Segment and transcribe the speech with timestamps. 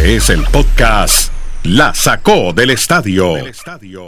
[0.00, 1.30] Este es el podcast
[1.62, 3.34] La Sacó del Estadio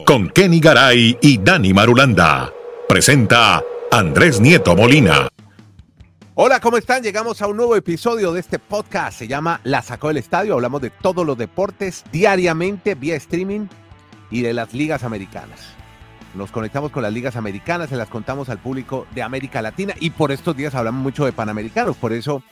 [0.07, 2.51] con Kenny Garay y Dani Marulanda.
[2.89, 5.29] Presenta Andrés Nieto Molina.
[6.35, 7.03] Hola, ¿cómo están?
[7.03, 9.19] Llegamos a un nuevo episodio de este podcast.
[9.19, 10.55] Se llama La Sacó del Estadio.
[10.55, 13.67] Hablamos de todos los deportes diariamente vía streaming
[14.31, 15.61] y de las ligas americanas.
[16.35, 20.09] Nos conectamos con las ligas americanas, se las contamos al público de América Latina y
[20.09, 21.99] por estos días hablamos mucho de panamericanos.
[21.99, 22.43] Por eso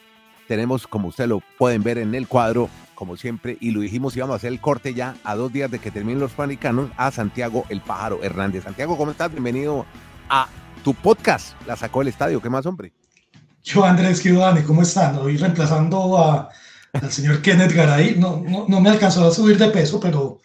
[0.47, 2.69] tenemos, como ustedes lo pueden ver en el cuadro,
[3.01, 5.79] como siempre, y lo dijimos, íbamos a hacer el corte ya a dos días de
[5.79, 8.65] que terminen los panamericanos a Santiago el Pájaro Hernández.
[8.65, 9.33] Santiago, ¿cómo estás?
[9.33, 9.87] Bienvenido
[10.29, 10.47] a
[10.85, 11.55] tu podcast.
[11.67, 12.43] La sacó el estadio.
[12.43, 12.93] ¿Qué más, hombre?
[13.63, 14.61] Yo, Andrés, ¿qué Dani?
[14.65, 15.17] ¿Cómo están?
[15.17, 16.51] Hoy reemplazando
[16.93, 18.17] al señor Kenneth Garay.
[18.19, 20.39] No, no, no, me alcanzó a subir de peso, pero,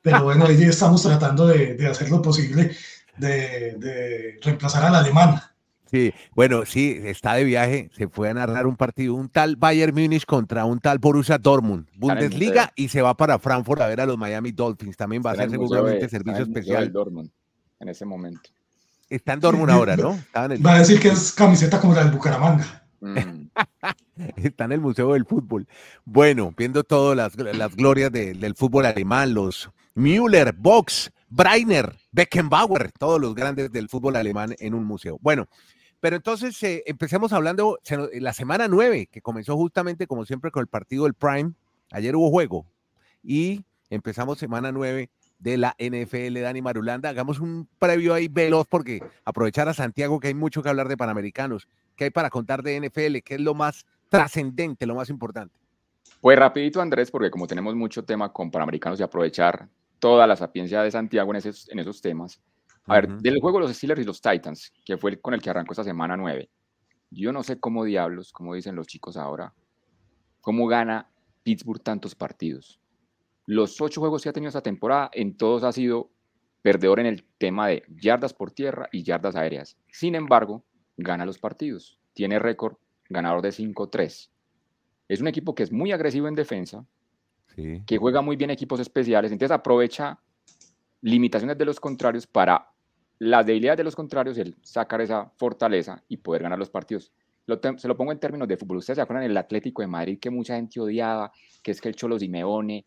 [0.00, 2.74] pero bueno, hoy estamos tratando de, de hacer lo posible
[3.18, 5.42] de, de, reemplazar al alemán.
[5.90, 9.94] Sí, bueno, sí, está de viaje, se fue a narrar un partido, un tal Bayern
[9.94, 14.06] Múnich contra un tal Borussia Dortmund, Bundesliga, y se va para Frankfurt a ver a
[14.06, 14.96] los Miami Dolphins.
[14.96, 16.92] También va a ser seguramente servicio especial.
[16.92, 17.30] Dortmund
[17.80, 18.50] en ese momento.
[19.08, 20.18] Está en Dortmund ahora, ¿no?
[20.34, 22.84] Va a decir que es camiseta como la del Bucaramanga.
[23.00, 23.48] Mm.
[24.36, 25.66] Está en el Museo del Fútbol.
[26.04, 32.92] Bueno, viendo todas las, las glorias de, del fútbol alemán, los Müller, Box, Breiner, Beckenbauer,
[32.92, 35.18] todos los grandes del fútbol alemán en un museo.
[35.20, 35.46] Bueno,
[36.00, 37.78] pero entonces eh, empecemos hablando
[38.12, 41.52] la semana 9, que comenzó justamente como siempre con el partido del Prime.
[41.90, 42.66] Ayer hubo juego
[43.22, 47.08] y empezamos semana 9 de la NFL, Dani Marulanda.
[47.08, 50.96] Hagamos un previo ahí veloz porque aprovechar a Santiago que hay mucho que hablar de
[50.96, 51.68] Panamericanos.
[51.96, 53.18] ¿Qué hay para contar de NFL?
[53.24, 55.58] ¿Qué es lo más trascendente, lo más importante?
[56.20, 59.68] Pues rapidito, Andrés, porque como tenemos mucho tema con Panamericanos y aprovechar
[59.98, 62.40] toda la sapiencia de Santiago en esos, en esos temas.
[62.88, 65.72] A ver, del juego los Steelers y los Titans, que fue con el que arrancó
[65.72, 66.50] esta semana 9.
[67.10, 69.54] Yo no sé cómo diablos, como dicen los chicos ahora,
[70.40, 71.10] cómo gana
[71.42, 72.80] Pittsburgh tantos partidos
[73.48, 76.10] los ocho juegos que ha tenido esta temporada, en todos ha sido
[76.60, 79.78] perdedor en el tema de yardas por tierra y yardas aéreas.
[79.90, 80.66] Sin embargo,
[80.98, 81.98] gana los partidos.
[82.12, 82.76] Tiene récord
[83.08, 84.28] ganador de 5-3.
[85.08, 86.84] Es un equipo que es muy agresivo en defensa,
[87.56, 90.20] que juega muy bien equipos especiales, entonces aprovecha
[91.00, 92.70] limitaciones de los contrarios para
[93.18, 97.12] la debilidad de los contrarios, el sacar esa fortaleza y poder ganar los partidos.
[97.76, 98.78] se lo pongo en términos de fútbol.
[98.78, 101.96] Ustedes se acuerdan del Atlético de Madrid que mucha gente odiaba, que es que el
[101.96, 102.84] Cholo Simeone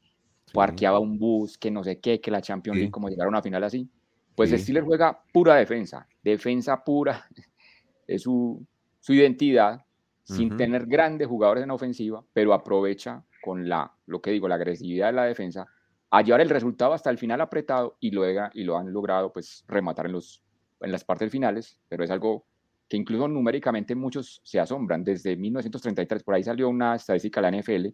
[0.54, 3.44] parqueaba un bus, que no sé qué, que la Champions League, como llegaron a una
[3.44, 3.90] final así.
[4.36, 4.58] Pues sí.
[4.58, 7.28] Steelers juega pura defensa, defensa pura,
[8.08, 8.66] es su,
[9.00, 9.86] su identidad,
[10.24, 15.08] sin tener grandes jugadores en ofensiva, pero aprovecha con la, lo que digo, la agresividad
[15.08, 15.68] de la defensa,
[16.12, 20.08] a llevar el resultado hasta el final apretado y lo, y han logrado pues rematar
[20.08, 20.44] en, los,
[20.82, 22.46] en las partes finales, pero es algo
[22.90, 25.06] que incluso numéricamente muchos se asombran.
[25.06, 27.88] Desde 1933, por ahí salió una estadística de la NFL,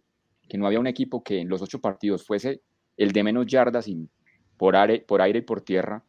[0.48, 2.60] que no había un equipo que en los ocho partidos fuese
[2.96, 3.88] el de menos yardas
[4.56, 6.02] por, aire, por aire y por tierra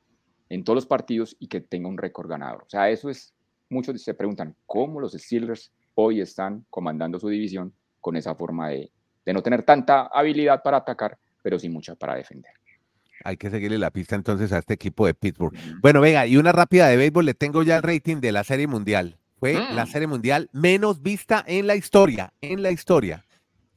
[0.50, 2.64] en todos los partidos y que tenga un récord ganador.
[2.64, 3.36] O sea, eso es,
[3.70, 7.72] muchos se preguntan cómo los Steelers hoy están comandando su división
[8.02, 8.92] con esa forma de,
[9.24, 12.52] de no tener tanta habilidad para atacar, pero sí mucha para defender.
[13.24, 15.54] Hay que seguirle la pista entonces a este equipo de Pittsburgh.
[15.82, 18.68] Bueno, venga, y una rápida de béisbol, le tengo ya el rating de la Serie
[18.68, 19.18] Mundial.
[19.40, 23.26] Fue la Serie Mundial menos vista en la historia, en la historia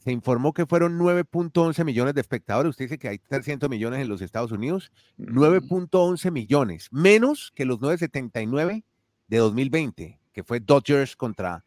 [0.02, 2.70] se informó que fueron 9.11 millones de espectadores.
[2.70, 4.90] Usted dice que hay 300 millones en los Estados Unidos.
[5.18, 8.82] 9.11 millones, menos que los 9.79
[9.28, 11.64] de 2020, que fue Dodgers contra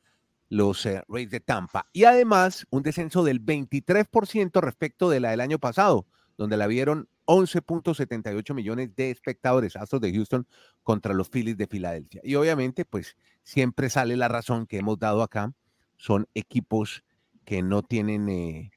[0.50, 1.88] los eh, Rays de Tampa.
[1.94, 6.08] Y además, un descenso del 23% respecto de la del año pasado,
[6.38, 10.48] donde la vieron 11.78 millones de espectadores, Astros de Houston
[10.84, 12.22] contra los Phillies de Filadelfia.
[12.24, 15.54] Y obviamente, pues siempre sale la razón que hemos dado acá,
[15.98, 17.04] son equipos
[17.46, 18.72] que no tienen, eh,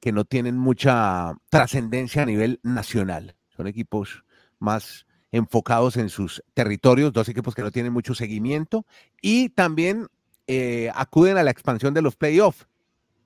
[0.00, 3.36] que no tienen mucha trascendencia a nivel nacional.
[3.48, 4.24] Son equipos
[4.58, 8.86] más enfocados en sus territorios, dos equipos que no tienen mucho seguimiento
[9.20, 10.08] y también
[10.46, 12.66] eh, acuden a la expansión de los playoffs.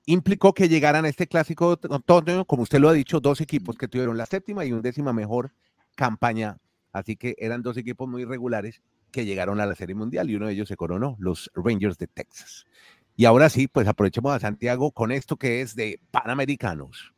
[0.05, 1.79] Implicó que llegaran a este clásico
[2.47, 5.51] como usted lo ha dicho, dos equipos que tuvieron la séptima y undécima mejor
[5.95, 6.57] campaña.
[6.91, 8.81] Así que eran dos equipos muy regulares
[9.11, 12.07] que llegaron a la Serie Mundial y uno de ellos se coronó, los Rangers de
[12.07, 12.65] Texas.
[13.15, 17.13] Y ahora sí, pues aprovechemos a Santiago con esto que es de Panamericanos.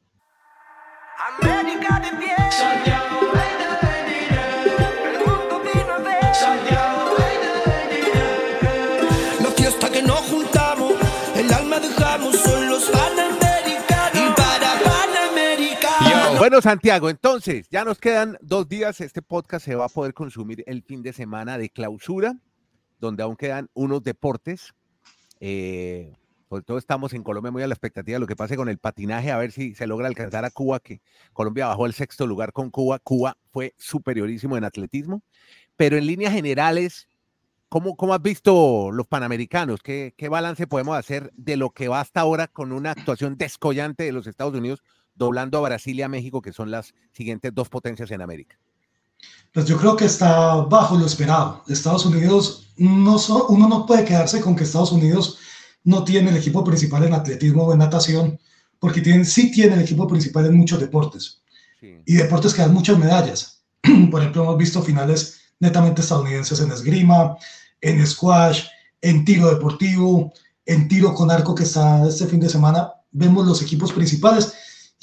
[1.39, 2.35] América de pie.
[2.37, 3.22] La
[16.43, 18.99] Bueno, Santiago, entonces ya nos quedan dos días.
[18.99, 22.37] Este podcast se va a poder consumir el fin de semana de clausura,
[22.99, 24.73] donde aún quedan unos deportes
[25.39, 26.17] eh,
[26.49, 28.77] Sobre todo estamos en Colombia muy a la expectativa de lo que pase con el
[28.77, 31.01] patinaje, a ver si se logra alcanzar a Cuba, que
[31.31, 32.99] Colombia bajó al sexto lugar con Cuba.
[32.99, 35.23] Cuba fue superiorísimo en atletismo,
[35.77, 37.07] pero en líneas generales,
[37.69, 39.81] ¿cómo, cómo has visto los panamericanos?
[39.81, 44.03] ¿Qué, ¿Qué balance podemos hacer de lo que va hasta ahora con una actuación descollante
[44.03, 44.83] de los Estados Unidos,
[45.15, 48.57] doblando a Brasil y a México, que son las siguientes dos potencias en América?
[49.53, 51.63] Pues yo creo que está bajo lo esperado.
[51.67, 55.37] Estados Unidos, no so, uno no puede quedarse con que Estados Unidos
[55.83, 58.39] no tiene el equipo principal en atletismo o en natación,
[58.79, 61.41] porque tienen, sí tiene el equipo principal en muchos deportes.
[61.79, 62.01] Sí.
[62.05, 63.63] Y deportes que dan muchas medallas.
[64.11, 67.37] Por ejemplo, hemos visto finales netamente estadounidenses en esgrima,
[67.81, 68.65] en squash,
[69.01, 70.33] en tiro deportivo,
[70.65, 72.91] en tiro con arco que está este fin de semana.
[73.11, 74.53] Vemos los equipos principales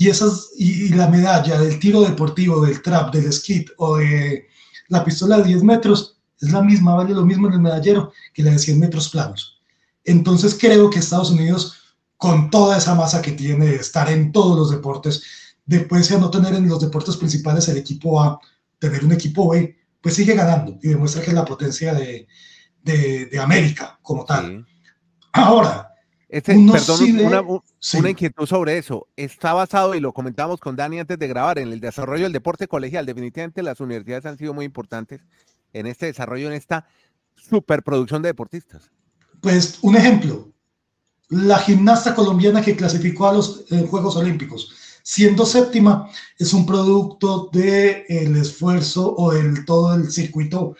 [0.00, 4.46] y, esas, y, y la medalla del tiro deportivo, del trap, del skit o de
[4.88, 8.42] la pistola de 10 metros es la misma, vale lo mismo en el medallero que
[8.42, 9.60] la de 100 metros planos.
[10.02, 11.74] Entonces creo que Estados Unidos,
[12.16, 15.22] con toda esa masa que tiene de estar en todos los deportes,
[15.66, 18.40] después de no tener en los deportes principales el equipo A,
[18.78, 22.26] tener un equipo B, pues sigue ganando y demuestra que es la potencia de,
[22.82, 24.66] de, de América como tal.
[24.66, 24.88] Sí.
[25.32, 25.89] Ahora,
[26.30, 27.98] este, perdón, sí de, una, un, sí.
[27.98, 29.08] inquietud sobre eso.
[29.16, 32.68] Está basado, y lo comentamos con Dani antes de grabar, en el desarrollo del deporte
[32.68, 33.04] colegial.
[33.04, 35.22] Definitivamente las universidades han sido muy importantes
[35.72, 36.86] en este desarrollo, en esta
[37.34, 38.90] superproducción de deportistas.
[39.40, 40.52] Pues un ejemplo,
[41.30, 44.72] la gimnasta colombiana que clasificó a los eh, Juegos Olímpicos,
[45.02, 48.04] siendo séptima, es un producto del
[48.34, 50.76] de esfuerzo o del todo el circuito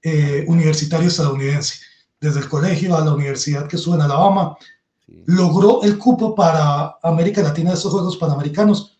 [0.00, 1.80] eh, universitario estadounidense.
[2.20, 4.56] Desde el colegio a la universidad que estuvo en Alabama,
[5.06, 5.24] sí.
[5.26, 8.98] logró el cupo para América Latina de estos Juegos Panamericanos.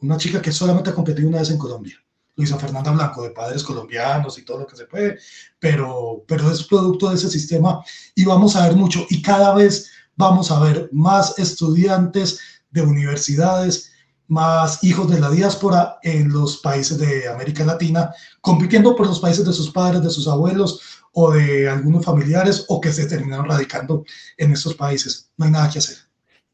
[0.00, 1.96] Una chica que solamente ha competido una vez en Colombia.
[2.36, 5.18] Luisa Fernanda Blanco, de padres colombianos y todo lo que se puede,
[5.58, 7.84] pero, pero es producto de ese sistema
[8.14, 12.40] y vamos a ver mucho y cada vez vamos a ver más estudiantes
[12.70, 13.92] de universidades,
[14.28, 19.44] más hijos de la diáspora en los países de América Latina, compitiendo por los países
[19.44, 20.80] de sus padres, de sus abuelos
[21.12, 24.04] o de algunos familiares o que se terminaron radicando
[24.36, 25.30] en estos países.
[25.36, 25.96] No hay nada que hacer.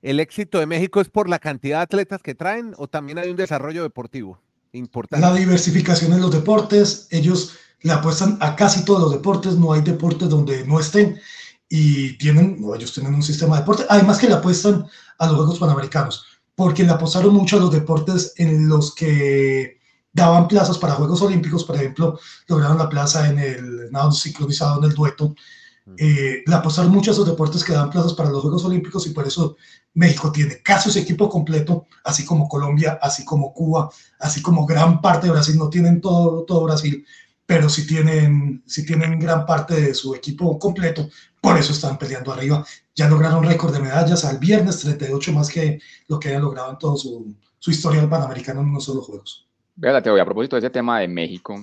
[0.03, 3.31] ¿El éxito de México es por la cantidad de atletas que traen o también hay
[3.31, 4.41] un desarrollo deportivo?
[4.73, 5.27] Importante.
[5.27, 9.81] La diversificación en los deportes, ellos le apuestan a casi todos los deportes, no hay
[9.81, 11.19] deportes donde no estén
[11.69, 14.87] y tienen, no, ellos tienen un sistema de deporte, además que le apuestan
[15.19, 16.25] a los Juegos Panamericanos,
[16.55, 19.76] porque le apostaron mucho a los deportes en los que
[20.17, 22.19] daban plazas para Juegos Olímpicos, por ejemplo,
[22.49, 25.35] lograron la plaza en el nado sincronizado en el dueto,
[25.99, 29.11] eh, le apostaron mucho a esos deportes que dan plazas para los Juegos Olímpicos y
[29.11, 29.57] por eso
[29.95, 35.01] México tiene casi su equipo completo, así como Colombia, así como Cuba, así como gran
[35.03, 37.05] parte de Brasil, no tienen todo, todo Brasil,
[37.45, 41.11] pero sí tienen, sí tienen gran parte de su equipo completo,
[41.43, 42.67] por eso están peleando arriba.
[42.95, 45.79] Ya lograron récord de medallas al viernes, 38 más que
[46.09, 49.46] lo que habían logrado en toda su, su historia del Panamericano en unos solo Juegos.
[49.79, 51.55] Vea, Teo, a propósito de ese tema de México,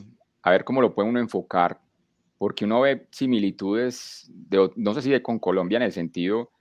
[0.43, 1.81] a ver cómo lo puede uno enfocar
[2.37, 6.51] porque uno ve similitudes, de, no sé si de con Colombia en el sentido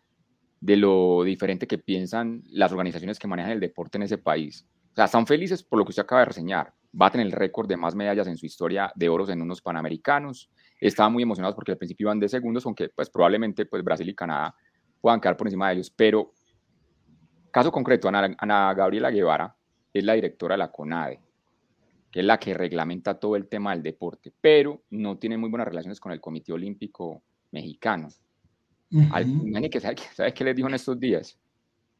[0.62, 4.66] de lo diferente que piensan las organizaciones que manejan el deporte en ese país.
[4.92, 6.72] O sea, están felices por lo que usted acaba de reseñar.
[6.90, 10.50] Baten el récord de más medallas en su historia de oros en unos panamericanos.
[10.80, 14.14] Estaban muy emocionados porque al principio iban de segundos, aunque pues probablemente pues Brasil y
[14.14, 14.54] Canadá
[15.02, 15.90] puedan quedar por encima de ellos.
[15.90, 16.32] Pero,
[17.50, 19.54] caso concreto, Ana, Ana Gabriela Guevara
[19.92, 21.20] es la directora de la CONADE
[22.12, 25.66] que es la que reglamenta todo el tema del deporte, pero no tiene muy buenas
[25.66, 28.08] relaciones con el Comité Olímpico Mexicano.
[28.90, 29.70] Uh -huh.
[29.70, 31.38] que sabe, sabe qué les dijo en estos días?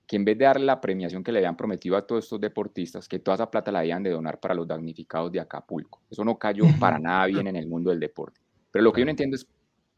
[0.06, 3.08] Que en vez de darle la premiación que le habían prometido a todos estos deportistas,
[3.08, 6.02] que toda esa plata la habían de donar para los damnificados de Acapulco.
[6.10, 6.78] Eso no cayó uh -huh.
[6.78, 8.38] para nada bien en el mundo del deporte.
[8.70, 9.48] Pero lo que yo no entiendo es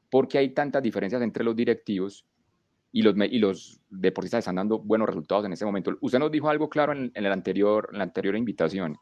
[0.09, 2.25] por qué hay tantas diferencias entre los directivos
[2.93, 5.97] y los, y los deportistas están dando buenos resultados en ese momento.
[6.01, 8.97] Usted nos dijo algo claro en, en, el anterior, en la anterior invitación,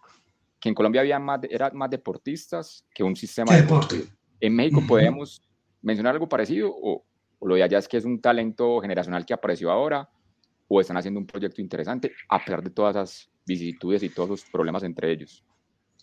[0.62, 4.04] que en Colombia había más, eran más deportistas que un sistema de deporte.
[4.40, 4.86] En México uh -huh.
[4.86, 5.42] podemos
[5.82, 7.04] mencionar algo parecido o,
[7.40, 10.08] o, lo de allá es que es un talento generacional que apareció ahora
[10.68, 14.44] o están haciendo un proyecto interesante a pesar de todas esas vicisitudes y todos los
[14.44, 15.44] problemas entre ellos.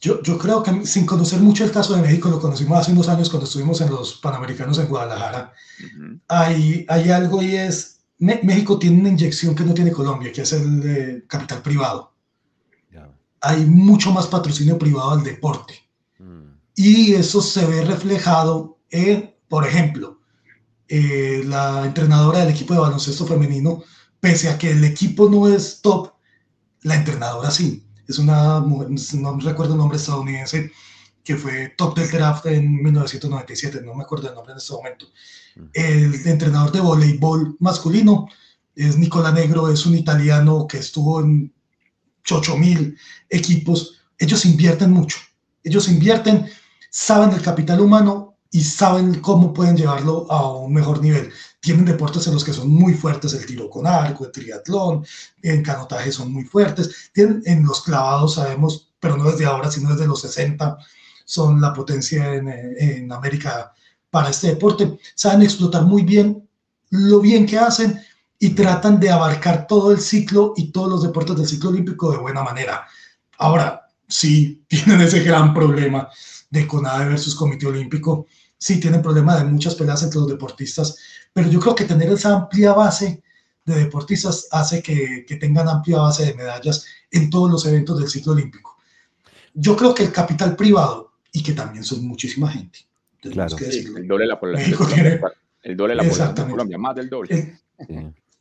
[0.02, 3.08] Yo, yo creo que sin conocer mucho el caso de México, lo conocimos hace unos
[3.08, 6.20] años cuando estuvimos en los Panamericanos en Guadalajara, uh -huh.
[6.28, 10.52] hay, hay algo y es, México tiene una inyección que no tiene Colombia, que es
[10.52, 12.19] el de capital privado
[13.42, 15.76] hay mucho más patrocinio privado al deporte.
[16.20, 16.52] Mm.
[16.76, 20.20] Y eso se ve reflejado en, por ejemplo,
[20.88, 23.84] eh, la entrenadora del equipo de baloncesto femenino,
[24.20, 26.14] pese a que el equipo no es top,
[26.82, 27.86] la entrenadora sí.
[28.08, 30.72] Es una mujer, no recuerdo el nombre estadounidense,
[31.24, 35.06] que fue top del draft en 1997, no me acuerdo el nombre en este momento.
[35.56, 35.64] Mm.
[35.74, 38.28] El entrenador de voleibol masculino
[38.76, 41.54] es Nicola Negro, es un italiano que estuvo en
[42.32, 42.98] 8000
[43.30, 44.02] equipos.
[44.18, 45.18] Ellos invierten mucho.
[45.64, 46.50] Ellos invierten,
[46.90, 51.32] saben del capital humano y saben cómo pueden llevarlo a un mejor nivel.
[51.60, 55.06] Tienen deportes en los que son muy fuertes, el tiro con arco, el triatlón,
[55.42, 57.12] en canotaje son muy fuertes.
[57.14, 60.78] Tienen en los clavados, sabemos, pero no desde ahora, sino desde los 60,
[61.26, 63.72] son la potencia en, en América
[64.10, 64.98] para este deporte.
[65.16, 66.50] Saben explotar muy bien
[66.90, 68.02] lo bien que hacen
[68.40, 72.18] y tratan de abarcar todo el ciclo y todos los deportes del ciclo olímpico de
[72.18, 72.88] buena manera.
[73.38, 76.10] Ahora, sí, tienen ese gran problema
[76.50, 78.26] de CONADE versus Comité Olímpico,
[78.58, 80.98] sí tienen problema de muchas peleas entre los deportistas,
[81.32, 83.22] pero yo creo que tener esa amplia base
[83.66, 88.10] de deportistas hace que, que tengan amplia base de medallas en todos los eventos del
[88.10, 88.78] ciclo olímpico.
[89.54, 92.80] Yo creo que el capital privado, y que también son muchísima gente,
[93.22, 93.56] Claro.
[93.56, 94.72] que Sí, el doble de la población.
[94.72, 95.30] México
[95.62, 96.52] El doble de la población de.
[96.52, 97.36] Colombia, más del doble.
[97.38, 97.96] eh, Sí.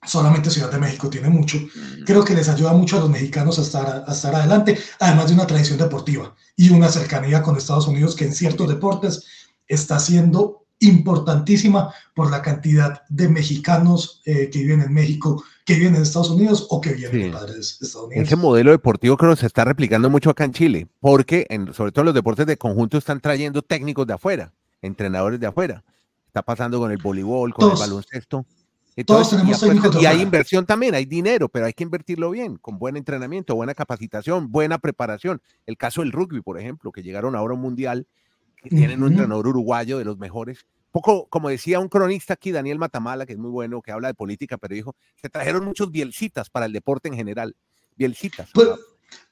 [0.08, 1.58] Solamente Ciudad de México tiene mucho.
[2.04, 5.34] Creo que les ayuda mucho a los mexicanos a estar, a estar adelante, además de
[5.34, 9.24] una tradición deportiva y una cercanía con Estados Unidos que en ciertos deportes
[9.68, 15.96] está siendo importantísima por la cantidad de mexicanos eh, que viven en México, que viven
[15.96, 17.26] en Estados Unidos o que vienen Sí.
[17.26, 18.32] de padres estadounidenses.
[18.32, 21.92] Ese modelo deportivo creo que se está replicando mucho acá en Chile, porque en, sobre
[21.92, 25.84] todo en los deportes de conjunto están trayendo técnicos de afuera, entrenadores de afuera.
[26.26, 28.46] Está pasando con el voleibol, con el baloncesto.
[29.04, 29.60] Todos y tenemos
[30.06, 34.50] hay inversión también, hay dinero, pero hay que invertirlo bien, con buen entrenamiento, buena capacitación,
[34.50, 35.40] buena preparación.
[35.66, 38.06] El caso del rugby, por ejemplo, que llegaron ahora a un mundial,
[38.62, 40.66] que tienen un entrenador uruguayo de los mejores.
[40.90, 44.14] Poco, como decía un cronista aquí, Daniel Matamala, que es muy bueno, que habla de
[44.14, 47.54] política, pero dijo, se trajeron muchos bielcitas para el deporte en general.
[47.94, 48.50] Bielcitas.
[48.52, 48.68] Pues,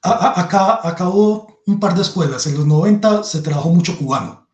[0.01, 2.47] a- a- acá, acá hubo un par de escuelas.
[2.47, 4.46] En los 90 se trabajó mucho cubano.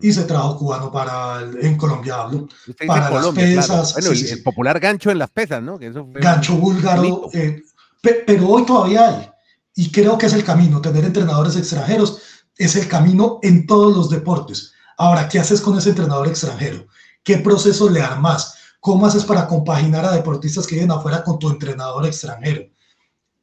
[0.00, 2.48] Y se trabajó cubano para el- en Colombia hablo.
[2.86, 3.60] Para las Colombia, claro.
[3.60, 4.32] pesas, Bueno, sí, el, sí, sí.
[4.34, 5.78] el popular gancho en las pesas, ¿no?
[5.78, 7.62] Que eso fue gancho búlgaro, eh,
[8.00, 9.28] pe- pero hoy todavía hay.
[9.74, 12.18] Y creo que es el camino, tener entrenadores extranjeros
[12.56, 14.72] es el camino en todos los deportes.
[14.98, 16.86] Ahora, ¿qué haces con ese entrenador extranjero?
[17.24, 18.54] ¿Qué proceso le armas?
[18.78, 22.62] ¿Cómo haces para compaginar a deportistas que vienen afuera con tu entrenador extranjero?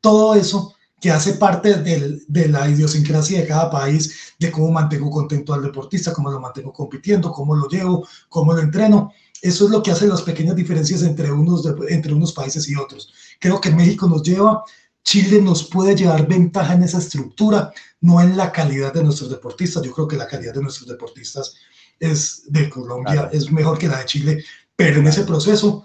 [0.01, 5.09] Todo eso que hace parte del- de la idiosincrasia de cada país, de cómo mantengo
[5.09, 9.11] contento al deportista, cómo lo mantengo compitiendo, cómo lo llevo, cómo lo entreno.
[9.41, 13.13] Eso es lo que hace las pequeñas diferencias entre unos, entre unos países y otros.
[13.39, 14.63] Creo que México nos lleva,
[15.01, 19.81] Chile nos puede llevar ventaja en esa estructura, no en la calidad de nuestros deportistas.
[19.83, 21.55] Yo creo que la calidad de nuestros deportistas
[21.99, 23.29] es de Colombia, Claro.
[23.31, 24.43] es mejor que la de Chile,
[24.75, 25.83] pero en ese proceso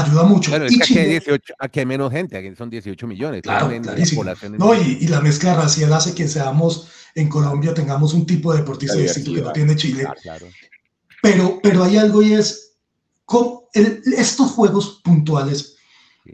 [0.00, 0.50] ayuda mucho.
[0.50, 3.06] Bueno, es Y que aquí hay, Chile- 18, aquí hay menos gente, aquí son 18
[3.06, 3.42] millones.
[3.42, 3.68] Claro,
[4.14, 8.52] población No, y, y la mezcla racial hace que seamos en Colombia, tengamos un tipo
[8.52, 10.02] de deportista distinto que no tiene Chile.
[10.02, 10.20] Claro.
[10.22, 10.46] Claro.
[11.22, 12.74] Pero, pero hay algo y es,
[13.24, 15.76] con el- estos juegos puntuales,
[16.24, 16.32] Sí.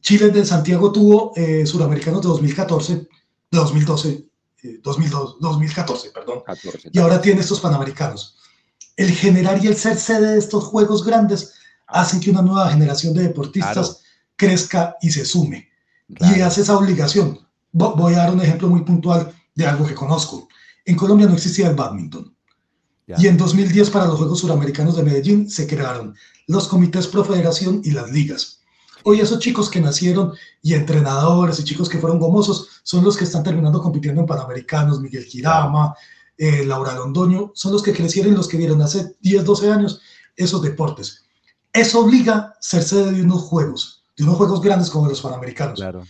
[0.00, 3.06] Chile de Santiago tuvo eh, Suramericanos de 2014, de
[3.50, 4.26] 2012,
[4.64, 6.90] eh, 2002, 2014, perdón, 14.
[6.92, 8.36] y ahora tiene estos Panamericanos.
[8.96, 11.54] El generar y el ser sede de estos juegos grandes
[11.86, 13.98] hacen que una nueva generación de deportistas Claro.
[14.36, 15.68] crezca y se sume.
[16.08, 16.46] Y Claro.
[16.46, 17.38] hace esa obligación.
[17.72, 20.48] Vo- Voy a dar un ejemplo muy puntual de algo que conozco.
[20.84, 22.34] En Colombia no existía el badminton.
[23.06, 23.16] Ya.
[23.18, 26.14] Y en 2010 para los Juegos Suramericanos de Medellín se crearon
[26.46, 28.60] los comités pro federación y las ligas.
[29.06, 33.24] Hoy esos chicos que nacieron y entrenadores y chicos que fueron gomosos son los que
[33.24, 35.94] están terminando compitiendo en Panamericanos, Miguel Girama,
[36.38, 40.00] eh, Laura Londoño, son los que crecieron y los que vieron hace 10, 12 años
[40.36, 41.23] esos deportes.
[41.74, 45.80] Eso obliga a ser sede de unos juegos, de unos juegos grandes como los Panamericanos
[45.80, 46.04] Claro.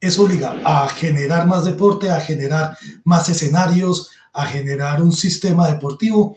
[0.00, 6.36] eso obliga a generar más deporte, a generar más escenarios, a generar un sistema deportivo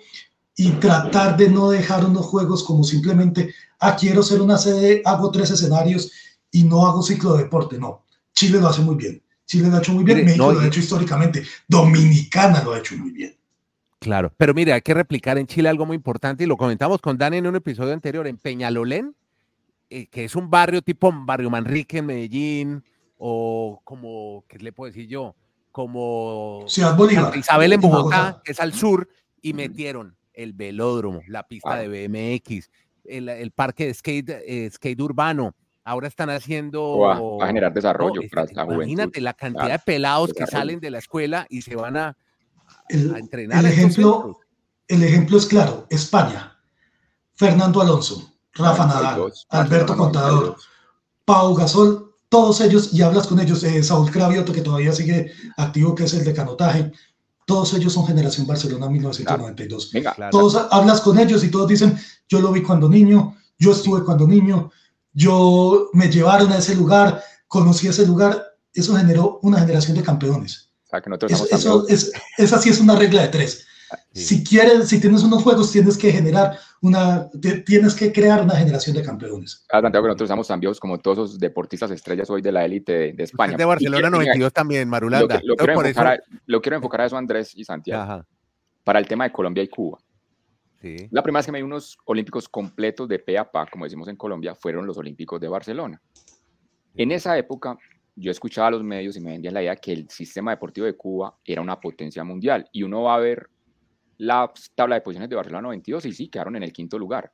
[0.55, 5.29] y tratar de no dejar unos juegos como simplemente, ah, quiero ser una sede, hago
[5.29, 6.11] tres escenarios
[6.51, 7.77] y no hago ciclo de deporte.
[7.77, 9.21] No, Chile lo hace muy bien.
[9.45, 12.79] Chile lo ha hecho muy bien, México no, lo ha hecho históricamente, Dominicana lo ha
[12.79, 13.37] hecho muy bien.
[14.01, 17.19] Claro, pero mire, hay que replicar en Chile algo muy importante y lo comentamos con
[17.19, 19.15] Dani en un episodio anterior, en Peñalolén,
[19.91, 22.83] eh, que es un barrio tipo Barrio Manrique en Medellín,
[23.19, 25.35] o como, ¿qué le puedo decir yo?
[25.71, 27.37] Como Ciudad Bolívar.
[27.37, 29.07] Isabel en Bogotá, que es al sur,
[29.39, 32.71] y metieron el velódromo, la pista de BMX,
[33.05, 35.53] el, el parque de skate, eh, skate urbano.
[35.83, 36.97] Ahora están haciendo...
[36.97, 38.83] Va, va a generar desarrollo No, para la juventud.
[38.83, 42.17] Imagínate la cantidad de pelados que salen de la escuela y se van a,
[42.91, 43.59] El, a entrenar.
[43.59, 44.39] el a estos ejemplo,
[44.87, 46.57] el ejemplo es claro, España,
[47.33, 50.69] Fernando Alonso, Rafa Nadal, 92, Alberto Contador, 92.
[51.25, 55.95] Pau Gasol, todos ellos, y hablas con ellos, eh, Saúl Cravioto, que todavía sigue activo,
[55.95, 56.91] que es el de canotaje,
[57.45, 59.91] todos ellos son generación Barcelona 1992.
[59.91, 60.31] Venga, Claro.
[60.31, 61.97] Todos hablas con ellos y todos dicen,
[62.29, 64.71] yo lo vi cuando niño, yo estuve cuando niño,
[65.13, 68.41] yo me llevaron a ese lugar, conocí ese lugar,
[68.73, 70.70] eso generó una generación de campeones.
[70.91, 73.65] Sea, que nosotros Eso, estamos eso es, esa sí es una regla de tres.
[74.13, 74.23] Sí.
[74.23, 78.55] Si quieres, si tienes unos juegos, tienes que generar una, te- tienes que crear una
[78.55, 79.65] generación de campeones.
[79.71, 82.63] Ah, Santiago, que nosotros estamos tan viejos como todos esos deportistas estrellas hoy de la
[82.65, 83.53] élite de, de España.
[83.53, 85.39] Es de Barcelona Y que- 92 también, Lo, Marulanda.
[85.39, 88.01] que- lo quiero por enfocar eso- a, lo quiero enfocar a eso, Andrés y Santiago,
[88.03, 88.25] Ajá,
[88.83, 89.99] para el tema de Colombia y Cuba.
[90.81, 90.95] sí.
[91.11, 94.07] La primera vez que me vi unos olímpicos completos de pe a pa, como decimos
[94.07, 96.01] en Colombia, fueron los olímpicos de Barcelona.
[96.95, 97.77] En esa época,
[98.15, 100.95] yo escuchaba a los medios y me vendían la idea que el sistema deportivo de
[100.95, 102.67] Cuba era una potencia mundial.
[102.71, 103.49] Y uno va a ver
[104.17, 107.31] la tabla de posiciones de Barcelona 92 y sí, quedaron en el quinto lugar.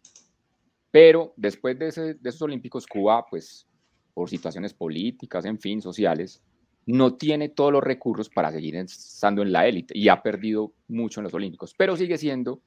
[0.92, 3.68] Pero después de, esos olímpicos, Cuba, pues,
[4.14, 6.42] por situaciones políticas, en fin, sociales,
[6.86, 11.20] no tiene todos los recursos para seguir estando en la élite y ha perdido mucho
[11.20, 12.62] en los olímpicos, pero sigue siendo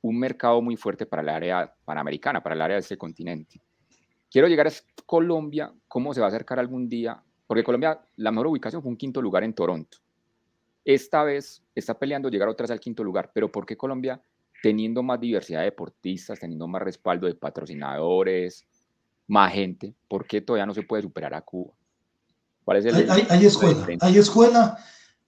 [0.00, 3.60] un mercado muy fuerte para el área panamericana, para el área de ese continente.
[4.28, 4.72] Quiero llegar a
[5.06, 7.22] Colombia, ¿cómo se va a acercar algún día?
[7.52, 9.98] Porque Colombia, la mejor ubicación fue un quinto lugar en Toronto.
[10.86, 14.22] Esta vez está peleando llegar otra vez al quinto lugar, pero ¿por qué Colombia,
[14.62, 18.64] teniendo más diversidad de deportistas, teniendo más respaldo de patrocinadores,
[19.26, 21.74] más gente, ¿por qué todavía no se puede superar a Cuba?
[22.64, 24.78] ¿Cuál es el- Hay, hay- hay la escuela, hay escuela,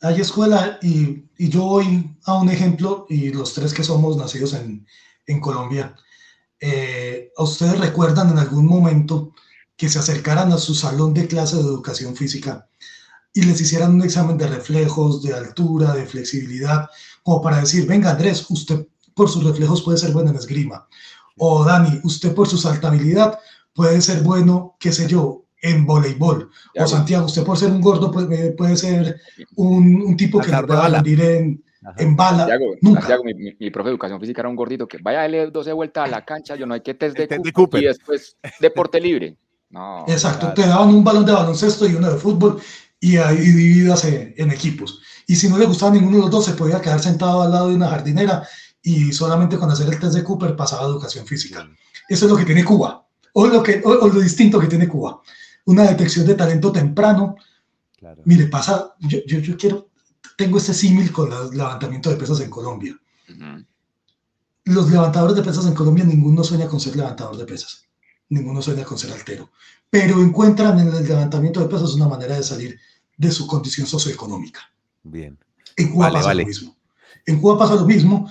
[0.00, 4.54] hay escuela y, y yo voy a un ejemplo y los tres que somos nacidos
[4.54, 4.86] en,
[5.26, 5.94] en Colombia,
[6.58, 9.34] eh, ¿a ustedes recuerdan en algún momento
[9.76, 12.68] que se acercaran a su salón de clase de educación física
[13.32, 16.88] y les hicieran un examen de reflejos, de altura, de flexibilidad,
[17.22, 20.86] como para decir, venga Andrés, usted por sus reflejos puede ser bueno en esgrima,
[21.36, 23.38] o Dani, usted por su saltabilidad
[23.72, 26.50] puede ser bueno, qué sé yo, en voleibol.
[26.74, 29.20] Ya, O Santiago, usted por ser un gordo puede, puede ser
[29.56, 30.98] un, un tipo que no de pueda bala.
[30.98, 31.94] rendir en, Ajá.
[32.02, 32.38] en bala.
[32.46, 33.00] Santiago, Nunca.
[33.00, 35.50] Santiago, mi, mi- mi profe de educación física era un gordito que vaya a darle
[35.50, 37.82] 12 vueltas a la cancha, yo no hay que test de, test de Cooper, Cooper.
[37.82, 39.36] y después deporte libre.
[39.74, 40.54] No, Exacto, claro.
[40.54, 42.60] te daban un balón de baloncesto y uno de fútbol
[43.00, 45.00] y ahí divididas en, en equipos.
[45.26, 47.68] Y si no le gustaba ninguno de los dos, se podía quedar sentado al lado
[47.68, 48.46] de una jardinera
[48.82, 51.68] y solamente con hacer el test de Cooper pasaba a educación física.
[52.08, 54.86] Eso es lo que tiene Cuba, o lo, que, o, o lo distinto que tiene
[54.86, 55.20] Cuba.
[55.66, 57.34] Una detección de talento temprano.
[57.98, 58.22] Claro.
[58.26, 59.88] Mire, pasa, yo, yo, yo quiero,
[60.36, 62.94] tengo este símil con el levantamiento de pesas en Colombia.
[64.64, 67.83] Los levantadores de pesas en Colombia, ninguno sueña con ser levantador de pesas,
[68.28, 69.50] ninguno sueña con ser altero,
[69.90, 72.78] pero encuentran en el levantamiento de pesas una manera de salir
[73.16, 74.60] de su condición socioeconómica.
[75.02, 75.38] Bien.
[75.76, 76.42] En Cuba Vale, pasa vale.
[76.42, 76.76] lo mismo.
[77.26, 78.28] En Cuba pasa lo mismo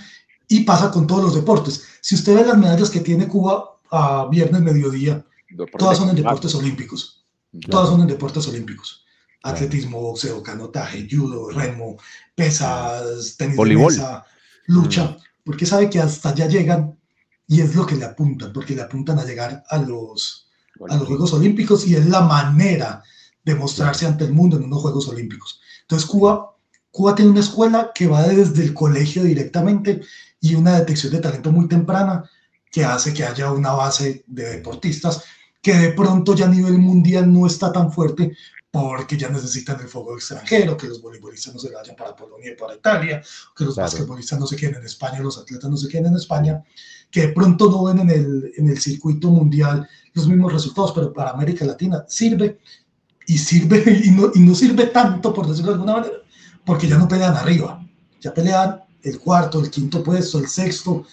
[0.47, 1.83] y pasa con todos los deportes.
[2.01, 6.15] Si usted ve las medallas que tiene Cuba a viernes mediodía, Deporte todas son en
[6.15, 7.23] de deportes olímpicos.
[7.51, 7.71] contacto.
[7.71, 9.05] Todas son en deportes olímpicos.
[9.41, 9.55] Claro.
[9.57, 11.97] Atletismo, boxeo, canotaje, judo, remo,
[12.33, 13.91] pesas, tenis Voleibol.
[13.93, 14.25] de mesa,
[14.67, 16.97] lucha, porque sabe que hasta allá llegan
[17.53, 20.47] y es lo que le apuntan, porque le apuntan a llegar a los,
[20.89, 23.03] a los Juegos Olímpicos y es la manera
[23.45, 25.61] de mostrarse ante el mundo en unos Juegos Olímpicos.
[25.81, 26.55] Entonces Cuba,
[26.89, 30.01] Cuba tiene una escuela que va desde el colegio directamente
[30.41, 32.27] y una detección de talento muy temprana
[32.71, 35.23] que hace que haya una base de deportistas
[35.61, 38.35] que de pronto ya a nivel mundial no está tan fuerte
[38.73, 42.55] porque ya necesitan el fuego extranjero, que los voleibolistas no se vayan para Polonia y
[42.55, 43.21] para Italia,
[43.55, 43.85] que los Claro.
[43.91, 46.63] basquetbolistas no se queden en España, los atletas no se queden en España,
[47.11, 51.13] que de pronto no ven en el, en el circuito mundial los mismos resultados, pero
[51.13, 52.57] para América Latina sirve
[53.27, 56.15] y sirve y no, y no sirve tanto, por decirlo de alguna manera,
[56.65, 57.79] porque ya no pelean arriba,
[58.21, 61.05] ya pelean el cuarto, el quinto puesto, el sexto.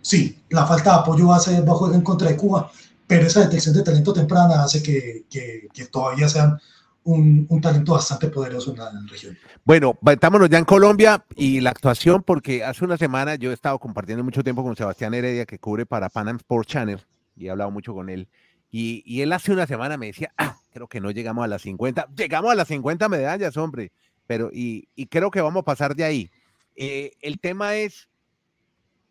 [0.00, 2.72] Sí, la falta de apoyo a jugar en contra de Cuba,
[3.06, 6.58] pero esa detección de talento temprana hace que, que, que todavía sean
[7.06, 9.38] un, talento bastante poderoso en la, región.
[9.64, 13.78] Bueno, metámonos ya en Colombia y la actuación, porque hace una semana yo he estado
[13.78, 17.00] compartiendo mucho tiempo con Sebastián Heredia, que cubre para Panam Sports Channel,
[17.36, 18.28] y he hablado mucho con él.
[18.70, 21.62] Y, y él hace una semana me decía, ah, creo que no llegamos a las
[21.62, 23.92] 50, llegamos a las 50 medallas, hombre,
[24.26, 26.30] pero y, y creo que vamos a pasar de ahí.
[26.74, 28.08] Eh, el tema es,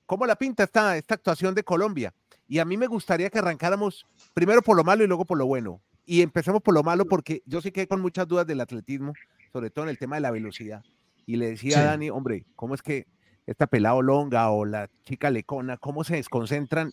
[0.05, 2.13] ¿cómo la pinta esta, esta actuación de Colombia?
[2.47, 5.45] Y a mí me gustaría que arrancáramos primero por lo malo y luego por lo
[5.45, 5.81] bueno.
[6.05, 9.13] Y empecemos por lo malo porque yo sí quedé con muchas dudas del atletismo,
[9.51, 10.83] sobre todo en el tema de la velocidad.
[11.25, 11.79] Y le decía Sí.
[11.79, 13.07] a Dani, hombre, ¿cómo es que
[13.47, 16.91] esta pelado longa o la chica lecona, cómo se desconcentran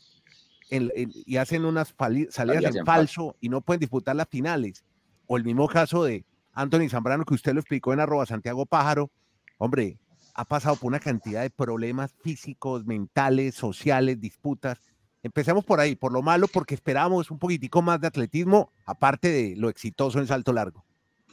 [0.71, 4.29] en- en- y hacen unas salidas Salidas en en falso y no pueden disputar las
[4.29, 4.85] finales?
[5.27, 9.11] O el mismo caso de Anthony Zambrano que usted lo explicó en arroba Santiago Pájaro,
[9.59, 9.99] hombre,
[10.35, 14.79] ha pasado por una cantidad de problemas físicos, mentales, sociales, disputas.
[15.23, 19.55] Empecemos por ahí, por lo malo, porque esperamos un poquitico más de atletismo, aparte de
[19.57, 20.85] lo exitoso en salto largo.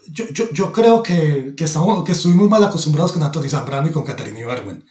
[0.08, 3.92] Yo, yo, yo creo que, que, estamos, que estuvimos mal acostumbrados con Anthony Zambrano y
[3.92, 4.84] con Caterina Ibarwen.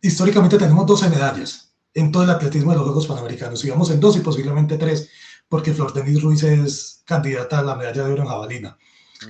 [0.00, 3.64] Históricamente tenemos 12 medallas en todo el atletismo de los Juegos Panamericanos.
[3.64, 5.10] Íbamos en dos y posiblemente tres
[5.48, 8.78] porque Flor Denis Ruiz es candidata a la medalla de oro en jabalina.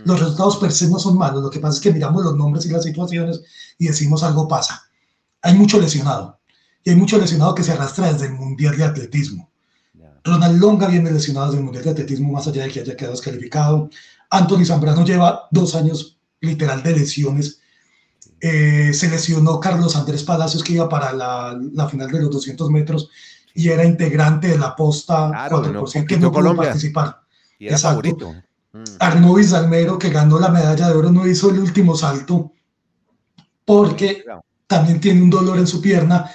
[0.04, 2.66] Los resultados per se no son malos, lo que pasa es que miramos los nombres
[2.66, 3.42] y las situaciones
[3.78, 4.84] y decimos algo pasa.
[5.42, 6.39] Hay mucho lesionado,
[6.84, 9.50] y hay mucho lesionado que se arrastra desde el Mundial de Atletismo.
[10.22, 13.14] Ronald Longa viene lesionado desde el Mundial de Atletismo, más allá de que haya quedado
[13.14, 13.90] descalificado.
[14.30, 17.60] Anthony Zambrano lleva dos años literal de lesiones.
[18.40, 22.70] Eh, se lesionó Carlos Andrés Palacios, que iba para la, la, final de los 200
[22.70, 23.10] metros
[23.54, 27.20] y era integrante de la posta claro, 4%, que no pudo participar.
[27.58, 28.02] Y era Exacto.
[28.02, 28.34] favorito.
[28.72, 28.84] Mm.
[29.00, 32.52] Arnovis Almero, que ganó la medalla de oro, no hizo el último salto
[33.64, 34.44] porque Claro.
[34.66, 36.30] también tiene un dolor en su pierna.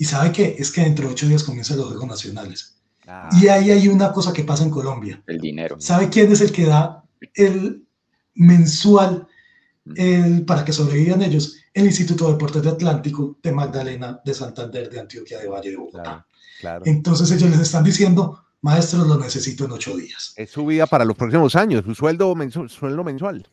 [0.00, 2.76] Y sabe que es que dentro de ocho días comienzan los Juegos Nacionales.
[3.06, 5.22] Ah, Y ahí hay una cosa que pasa en Colombia.
[5.26, 5.76] El dinero.
[5.78, 7.84] ¿Sabe quién es el que da el
[8.34, 9.26] mensual
[9.96, 11.56] el, para que sobrevivan ellos?
[11.74, 15.76] El Instituto de Deportes de Atlántico de Magdalena, de Santander, de Antioquia, de Valle de
[15.76, 16.02] Bogotá.
[16.02, 16.24] claro,
[16.60, 16.82] claro.
[16.86, 20.32] Entonces ellos les están diciendo, maestros, lo necesito en ocho días.
[20.36, 23.46] Es su vida para los próximos años, su sueldo, mensu- sueldo mensual.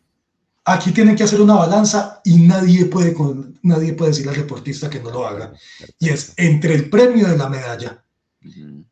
[0.70, 4.90] Aquí tienen que hacer una balanza y nadie puede, con, nadie puede decir al deportista
[4.90, 5.54] que no lo haga.
[5.98, 8.04] Y es entre el premio de la medalla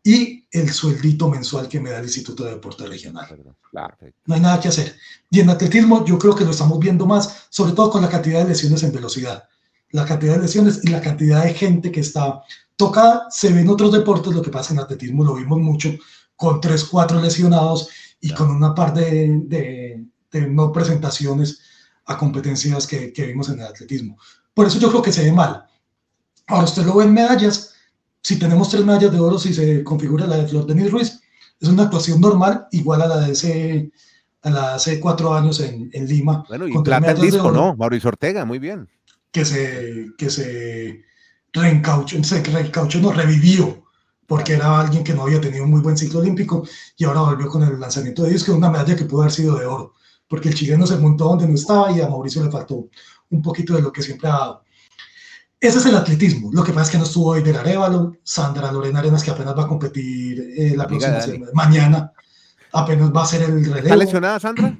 [0.03, 3.27] y el sueldito mensual que me da el Instituto de Deporte Regional.
[4.25, 4.95] No hay nada que hacer.
[5.29, 8.41] Y en atletismo yo creo que lo estamos viendo más, sobre todo con la cantidad
[8.41, 9.43] de lesiones en velocidad.
[9.91, 12.41] La cantidad de lesiones y la cantidad de gente que está
[12.77, 15.89] tocada se ve en otros deportes, lo que pasa en atletismo lo vimos mucho,
[16.37, 17.89] con tres, cuatro lesionados
[18.21, 20.05] y con una par de, de-
[20.41, 21.59] de no presentaciones
[22.05, 24.17] a competencias que, que vimos en el atletismo.
[24.53, 25.65] Por eso yo creo que se ve mal.
[26.47, 27.73] Ahora usted lo ve en medallas,
[28.21, 31.19] si tenemos tres medallas de oro, si se configura la de Flor Denis Ruiz,
[31.59, 33.91] es una actuación normal, igual a la de ese,
[34.41, 36.43] a la de hace cuatro años en, en Lima.
[36.47, 37.75] Bueno, y con plata el disco, oro ¿no?
[37.75, 38.87] Mauricio Ortega, muy bien.
[39.31, 41.03] Que se, que se
[41.53, 43.85] reencauchó, se reencauchó, no, revivió,
[44.27, 46.67] porque era alguien que no había tenido un muy buen ciclo olímpico
[46.97, 49.65] y ahora volvió con el lanzamiento de disco, una medalla que pudo haber sido de
[49.65, 49.93] oro,
[50.35, 52.89] porque el chileno se montó donde no estaba y a Mauricio le faltó
[53.29, 54.63] un poquito de lo que siempre ha dado.
[55.61, 56.49] Ese es el atletismo.
[56.51, 59.63] Lo que pasa es que no estuvo Eider Arevalo, Sandra Lorena Arenas, que apenas va
[59.63, 62.11] a competir eh, la próxima semana, mañana,
[62.73, 63.77] apenas va a hacer el relevo.
[63.77, 64.77] ¿Está lesionada Sandra?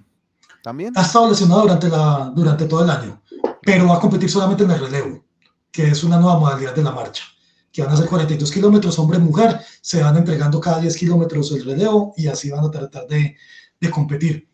[0.61, 0.91] ¿También?
[0.97, 3.21] Ha estado lesionado durante, la, durante todo el año,
[3.61, 5.23] pero va a competir solamente en el relevo,
[5.71, 7.23] que es una nueva modalidad de la marcha,
[7.71, 12.13] que van a ser 42 kilómetros hombre-mujer, se van entregando cada 10 kilómetros el relevo
[12.17, 13.37] y así van a tratar de,
[13.79, 14.49] de competir.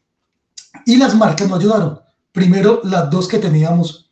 [0.86, 2.00] Y las marcas no ayudaron.
[2.32, 4.10] Primero, las dos que teníamos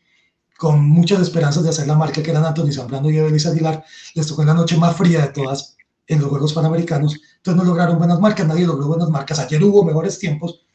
[0.58, 4.28] con muchas esperanzas de hacer la marca, que eran Anthony Zambrano y Evelis Aguilar, les
[4.28, 7.98] tocó en la noche más fría de todas en los Juegos Panamericanos, entonces no lograron
[7.98, 9.39] buenas marcas, nadie logró buenas marcas.
[9.39, 10.65] Ayer hubo mejores tiempos,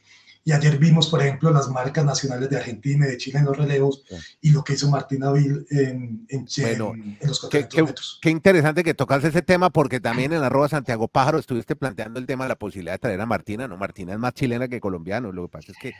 [0.47, 3.57] y ayer vimos, por ejemplo, las marcas nacionales de Argentina y de Chile en los
[3.57, 4.15] relevos Sí.
[4.41, 7.83] y lo que hizo Martina Vil en, en, Bueno, en- en los Qué, 400 qué-
[7.83, 8.19] metros.
[8.21, 12.27] qué interesante que tocas ese tema porque también en arroba Santiago Pájaro estuviste planteando el
[12.27, 13.75] tema de la posibilidad de traer a Martina, ¿no?
[13.75, 15.93] Martina es más chilena que colombiano, lo que pasa es que...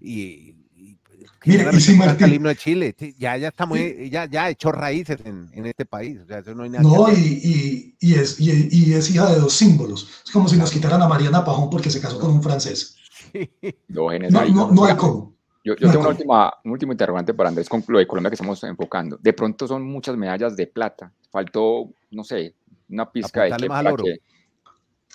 [0.00, 0.96] Y, y-
[1.42, 4.08] que Mire, ya y si Martín- el himno de Chile, sí, ya, ya está muy,
[4.10, 7.12] ya, ya echó raíces en, en este país, o sea, eso no hay nada No,
[7.12, 10.08] y, y, y es, y, y es hija de dos símbolos.
[10.24, 12.96] Es como si nos quitaran a Mariana Pajón porque se casó con un francés.
[13.88, 14.72] Dos genes No, ahí, no, ¿no?
[14.74, 15.34] no hay cómo.
[15.62, 18.06] Yo, yo No hay tengo una última, un último interrogante para Andrés con lo de
[18.06, 19.18] Colombia que estamos enfocando.
[19.20, 21.12] De pronto son muchas medallas de plata.
[21.30, 22.54] Faltó, no sé,
[22.88, 24.04] una pizca de Apuntarle qué más al para oro.
[24.04, 24.18] que-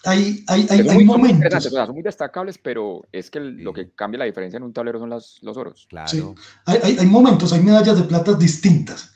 [0.08, 1.32] Hay, hay, hay, que hay son, muy, son muy momentos.
[1.32, 4.58] interesantes, o sea, son muy destacables, pero es que el- lo que cambia la diferencia
[4.58, 5.88] en un tablero son las, los oros.
[5.90, 6.10] Claro.
[6.10, 6.24] Sí.
[6.68, 9.14] Hay, hay, hay momentos, hay medallas de plata distintas.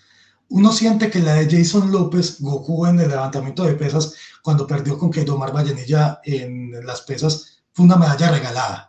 [0.50, 4.98] Uno siente que la de Jason López, Goku en el levantamiento de pesas, cuando perdió
[4.98, 8.89] con Keidomar Vallenilla en las pesas, fue una medalla regalada,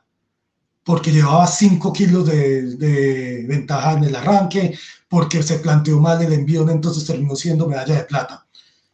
[0.84, 4.76] porque llevaba 5 kilos de, de ventaja en el arranque,
[5.08, 8.46] porque se planteó mal el envío, entonces terminó siendo medalla de plata.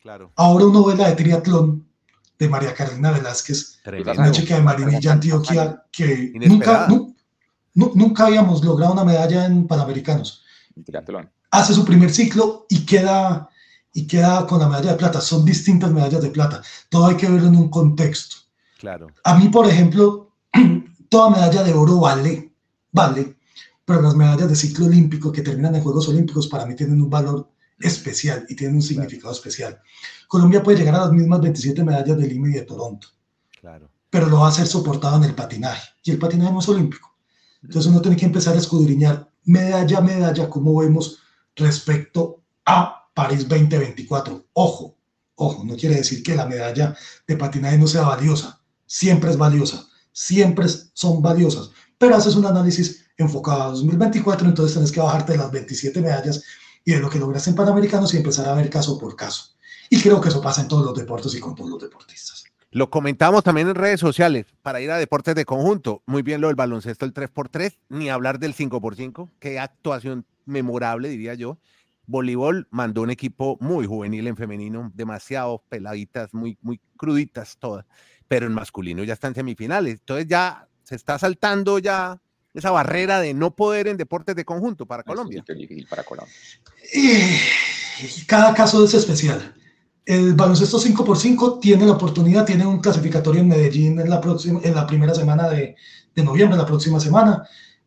[0.03, 0.33] Claro.
[0.37, 1.87] Ahora uno ve la de triatlón
[2.39, 3.81] de María Carolina Velázquez,
[4.19, 7.15] una chica de Marinilla, Antioquia, que nunca, nu-
[7.75, 10.43] nu- nunca habíamos logrado una medalla en Panamericanos
[10.85, 11.31] triatlón.
[11.51, 13.49] hace su primer ciclo y queda,
[13.95, 15.21] y queda con la medalla de plata.
[15.23, 16.61] Son distintas medallas de plata.
[16.91, 18.37] Todo hay que verlo en un contexto.
[18.79, 19.07] Claro.
[19.25, 20.26] A mí, por ejemplo,
[21.09, 22.53] toda medalla de oro vale,
[22.93, 23.37] vale,
[23.85, 27.11] pero las medallas de ciclo olímpico que terminan en Juegos Olímpicos para mí tienen un
[27.11, 29.81] valor especial y tienen un significado especial.
[30.29, 33.09] Colombia puede llegar a las mismas 27 medallas de Lima y de Toronto,
[33.61, 33.89] Claro.
[34.11, 35.89] pero lo va a hacer soportado en el patinaje.
[36.03, 37.15] Y el patinaje no es olímpico.
[37.63, 41.19] Entonces uno tiene que empezar a escudriñar medalla a medalla cómo vemos
[41.55, 44.47] respecto a París 2024.
[44.55, 44.97] Ojo,
[45.37, 48.61] ojo, no quiere decir que la medalla de patinaje no sea valiosa.
[48.87, 49.86] Siempre es valiosa,
[50.17, 55.39] siempre son valiosas, pero haces un análisis enfocado a 2024, entonces tienes que bajarte de
[55.39, 56.43] las 27 medallas
[56.87, 59.55] y de lo que lograste en Panamericanos y empezar a ver caso por caso.
[59.91, 62.45] Y creo que eso pasa en todos los deportes y con todos los deportistas.
[62.71, 66.03] Lo comentamos también en redes sociales para ir a deportes de conjunto.
[66.07, 69.29] Muy bien lo del baloncesto, el 3x3, ni hablar del 5x5.
[69.39, 71.59] Qué actuación memorable, diría yo.
[72.07, 77.85] Voleibol mandó un equipo muy juvenil en femenino, demasiado peladitas, muy, muy cruditas todas,
[78.29, 79.95] pero en masculino ya están semifinales.
[80.01, 82.21] Entonces ya se está saltando ya
[82.55, 85.45] esa barrera de no poder en deportes de conjunto para Colombia.
[85.47, 86.35] Es difícil para Colombia.
[86.95, 89.55] Y cada caso es especial.
[90.05, 94.75] El baloncesto 5x5 tiene la oportunidad, tiene un clasificatorio en Medellín en la, próxima, en
[94.75, 95.75] la primera semana de,
[96.15, 97.47] de noviembre, la próxima semana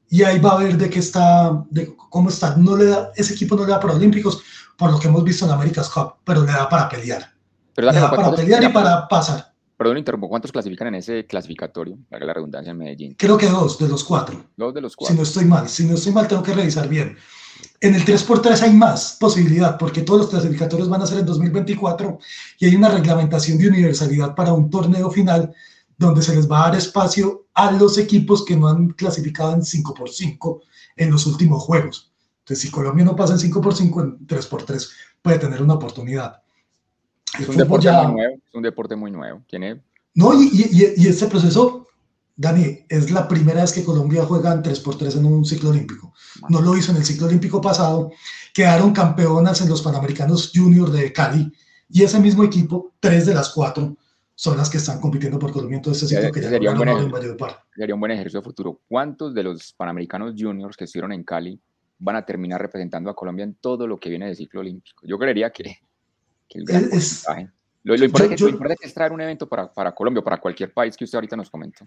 [0.10, 2.56] y ahí va a ver de qué está, de cómo está.
[2.56, 4.42] No le da, ese equipo no le da para Olímpicos,
[4.76, 7.32] por lo que hemos visto en America's Cup, pero le da para pelear.
[7.76, 9.49] Pero le da para pelear y para pasar.
[9.80, 10.28] Perdón, interrumpo.
[10.28, 11.98] ¿Cuántos clasifican en ese clasificatorio?
[12.10, 13.16] Para la redundancia en Medellín.
[13.18, 14.44] Creo que dos de los cuatro.
[14.58, 15.14] Dos de los cuatro.
[15.14, 17.16] Si no estoy mal, si no estoy mal, tengo que revisar bien.
[17.80, 22.20] En el 3x3 hay más posibilidad, porque todos los clasificatorios van a ser en 2024
[22.60, 25.56] y hay una reglamentación de universalidad para un torneo final
[25.98, 29.62] donde se les va a dar espacio a los equipos que no han clasificado en
[29.62, 30.60] 5x5
[30.98, 32.12] en los últimos juegos.
[32.40, 34.90] Entonces, si Colombia no pasa en 5x5, en 3x3
[35.22, 36.42] puede tener una oportunidad.
[37.38, 38.04] Es un, deporte ya...
[38.04, 39.42] muy nuevo, es un deporte muy nuevo.
[39.48, 39.82] Tiene...
[40.16, 41.88] No, y, y, y, este proceso,
[42.36, 46.14] Dani, es la primera vez que Colombia juega en 3x3 en un ciclo olímpico.
[46.50, 48.12] No lo hizo en el ciclo olímpico pasado.
[48.54, 51.52] Quedaron campeonas en los Panamericanos Junior de Cali
[51.90, 53.96] y ese mismo equipo, tres de las cuatro,
[54.36, 55.78] son las que están compitiendo por Colombia.
[55.78, 57.38] Entonces, sería, que ya sería, un buen ejercicio,
[57.76, 58.80] sería un buen ejercicio futuro.
[58.88, 61.60] ¿Cuántos de los Panamericanos Juniors que estuvieron en Cali
[61.98, 65.06] van a terminar representando a Colombia en todo lo que viene del ciclo olímpico?
[65.06, 65.80] Yo creería que,
[66.50, 67.26] que el gran es,
[67.84, 70.98] lo, lo, importante, yo, yo, es traer un evento para, para Colombia, para cualquier país
[70.98, 71.86] que usted ahorita nos comentó.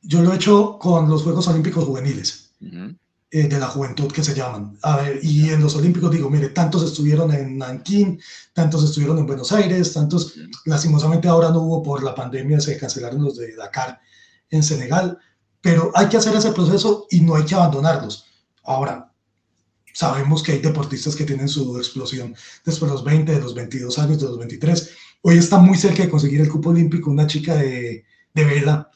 [0.00, 2.52] Yo lo he hecho con los Juegos Olímpicos Juveniles.
[2.60, 2.96] Uh -huh.
[3.34, 4.78] Eh, de la juventud que se llaman.
[4.82, 8.20] A ver, y en los Olímpicos digo, mire, tantos estuvieron en Nankín,
[8.52, 13.24] tantos estuvieron en Buenos Aires, tantos, lastimosamente ahora no hubo por la pandemia, se cancelaron
[13.24, 13.98] los de Dakar
[14.50, 15.18] en Senegal,
[15.60, 18.24] pero hay que hacer ese proceso y no hay que abandonarlos.
[18.62, 19.12] Ahora,
[19.94, 23.98] sabemos que hay deportistas que tienen su explosión después de los 20, de los 22
[23.98, 24.90] años, de los 23.
[25.22, 28.04] Hoy está muy cerca de conseguir el cupo olímpico una chica de,
[28.34, 28.90] de vela.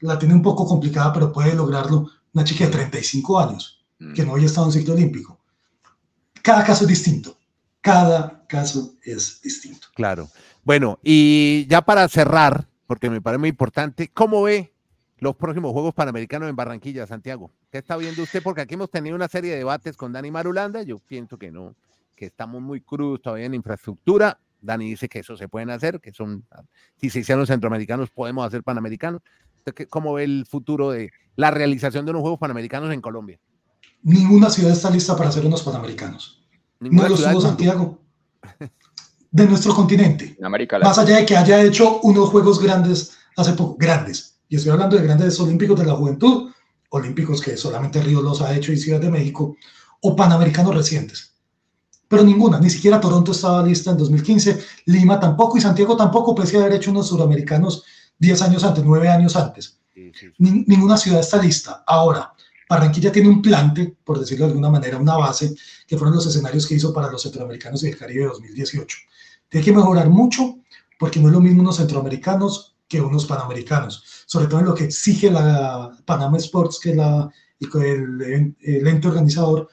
[0.00, 3.84] La tiene un poco complicada, pero puede lograrlo una chica de 35 años
[4.14, 5.40] que no había estado en ciclo olímpico.
[6.40, 7.36] Cada caso es distinto.
[7.80, 9.88] Cada caso es distinto.
[9.94, 10.28] Claro.
[10.62, 14.72] Bueno, y ya para cerrar, porque me parece muy importante, ¿cómo ve
[15.20, 17.50] los próximos Juegos Panamericanos en Barranquilla, Santiago?
[17.70, 18.42] ¿Qué está viendo usted?
[18.42, 20.82] Porque aquí hemos tenido una serie de debates con Dani Marulanda.
[20.82, 21.74] Yo pienso que no,
[22.14, 24.38] que estamos muy crudos todavía en infraestructura.
[24.60, 26.44] Dani dice que eso se pueden hacer, que son,
[26.96, 29.22] si se hicieron centroamericanos, podemos hacer panamericanos.
[29.90, 33.38] ¿Cómo ve el futuro de la realización de unos Juegos Panamericanos en Colombia?
[34.02, 36.48] Ninguna ciudad está lista para hacer unos Panamericanos.
[36.80, 38.00] No de los Juegos Santiago.
[39.30, 40.36] De nuestro continente.
[40.82, 44.37] Más allá de que haya hecho unos Juegos grandes hace poco, grandes.
[44.48, 46.50] Y estoy hablando de grandes olímpicos de la juventud,
[46.90, 49.56] olímpicos que solamente Río los ha hecho y Ciudad de México,
[50.00, 51.34] o panamericanos recientes.
[52.08, 56.56] Pero ninguna, ni siquiera Toronto estaba lista en 2015, Lima tampoco y Santiago tampoco, pese
[56.56, 57.84] a haber hecho unos suramericanos
[58.18, 59.78] 10 años antes, 9 años antes.
[60.38, 61.84] Ni, ninguna ciudad está lista.
[61.86, 62.32] Ahora,
[62.68, 65.54] Barranquilla tiene un plante, por decirlo de alguna manera, una base,
[65.86, 68.98] que fueron los escenarios que hizo para los centroamericanos y el Caribe 2018.
[69.48, 70.58] Tiene que mejorar mucho,
[70.98, 74.84] porque no es lo mismo unos centroamericanos que unos panamericanos, sobre todo en lo que
[74.84, 79.70] exige la Panama Sports, que es la, el, ente organizador,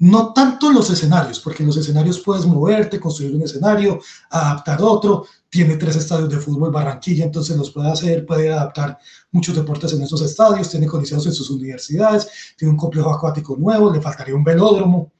[0.00, 5.76] no tanto los escenarios, porque los escenarios puedes moverte, construir un escenario, adaptar otro, tiene
[5.76, 8.98] tres estadios de fútbol Barranquilla, entonces los puede hacer, puede adaptar
[9.30, 12.26] muchos deportes en esos estadios, tiene condiciones en sus universidades,
[12.58, 15.12] tiene un complejo acuático nuevo, le faltaría un velódromo,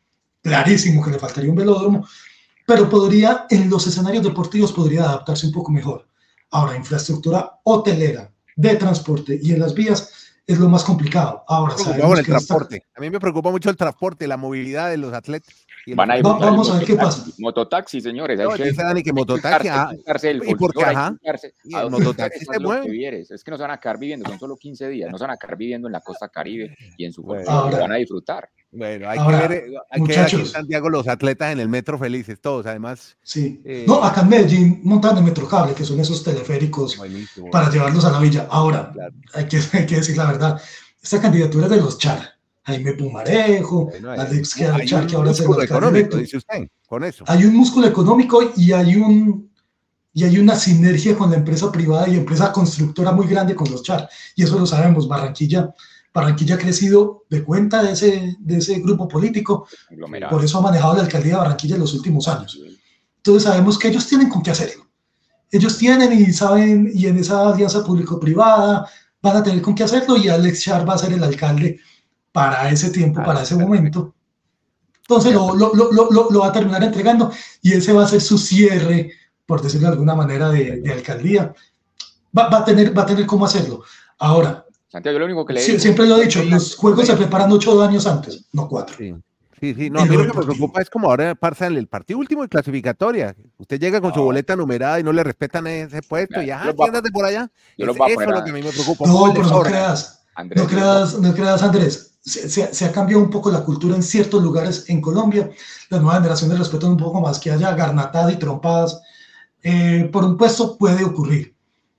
[0.43, 2.05] clarísimo que le faltaría un velódromo,
[2.67, 6.09] pero podría, en los escenarios deportivos podría adaptarse un poco mejor.
[6.51, 11.43] Ahora, infraestructura hotelera, de transporte y en las vías, es lo más complicado.
[11.49, 12.77] Ahora, sabemos el transporte.
[12.77, 12.89] Está...
[12.97, 15.55] A mí me preocupa mucho el transporte, la movilidad de los atletas.
[15.95, 17.27] Van a ir, Va, vamos a ver qué pasa.
[17.39, 18.41] Mototaxi, señores.
[18.41, 19.69] No, dice Dani que mototaxi.
[19.69, 19.93] Ah,
[20.47, 20.83] ¿Y por qué?
[20.83, 21.15] Ajá.
[21.63, 23.27] El mototaxi se mueve.
[23.29, 25.11] Es que no se van a quedar viviendo, son solo 15 días.
[25.11, 27.81] No se van a quedar viviendo en la costa caribe y en su bueno, ahora,
[27.81, 28.49] van a disfrutar.
[28.75, 31.61] Bueno, hay ahora, que ver, hay muchachos, que ver aquí en Santiago los atletas en
[31.61, 33.17] el metro felices, todos, además.
[33.23, 33.61] Sí.
[33.65, 37.51] Eh, no, acá en Medellín montan el metrocable, que son esos teleféricos buenísimo.
[37.51, 38.47] para llevarlos a la villa.
[38.51, 39.15] Ahora, claro.
[39.35, 40.61] hay, que, hay que decir la verdad,
[41.03, 42.35] esta candidatura es de los Char
[42.65, 47.25] Jaime Pumarejo, bueno, hay, Alex hay que ahora se económico, dice usted, con eso.
[47.29, 49.53] Hay un músculo económico y hay un
[50.17, 53.83] y hay una sinergia con la empresa privada y empresa constructora muy grande con los
[53.83, 54.09] Char.
[54.37, 55.75] Y eso lo sabemos, Barranquilla,
[56.15, 59.67] Barranquilla ha crecido de cuenta de ese, de ese grupo político.
[60.31, 62.57] Por eso ha manejado la alcaldía de Barranquilla en los últimos años.
[63.17, 64.87] Entonces sabemos que ellos tienen con qué hacerlo.
[65.51, 68.89] ellos tienen y saben, y en esa alianza público-privada
[69.21, 71.81] van a tener con qué hacerlo y Alex Char va a ser el alcalde
[72.31, 74.15] para ese tiempo, para ese momento.
[75.01, 78.39] Entonces lo, lo, lo, lo, va a terminar entregando y ese va a ser su
[78.39, 79.11] cierre,
[79.47, 81.53] por decirlo de alguna manera, de, de alcaldía.
[82.37, 83.83] Va, va, a tener, va a tener cómo hacerlo.
[84.19, 84.64] Ahora,
[84.95, 88.07] Santiago, lo único que le siempre lo he dicho, los juegos se preparan ocho años
[88.07, 88.95] antes, no cuatro.
[88.97, 89.13] Sí.
[89.61, 91.89] Sí, sí, no, a mí lo que me preocupa es como ahora pasa en el
[91.89, 93.35] partido último de clasificatoria.
[93.57, 97.11] Usted llega con su boleta numerada y no le respetan ese puesto y ya, quédate
[97.11, 97.51] por allá.
[97.77, 99.07] Yo Es- lo voy a eso es poner lo que a mí me preocupa.
[99.09, 102.15] No, pero no creas, Andrés, no creas, no creas, Andrés.
[102.21, 105.51] Se, se- se ha cambiado un poco la cultura en ciertos lugares en Colombia.
[105.91, 109.01] Las nuevas generaciones respetan un poco más que haya garnatadas y trompadas.
[109.63, 111.54] Eh, por un puesto puede ocurrir.